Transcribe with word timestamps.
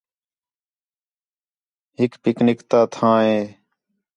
ہِک 1.97 2.13
پِک 2.23 2.37
نِک 2.45 2.59
تا 2.69 2.79
تھاں 2.93 3.19
ہے 3.27 3.39